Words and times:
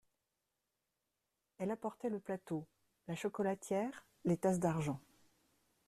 Elle 1.59 1.69
apportait 1.69 2.09
le 2.09 2.19
plateau, 2.19 2.65
la 3.07 3.13
chocolatière, 3.15 4.03
les 4.25 4.35
tasses 4.35 4.57
d'argent. 4.57 4.99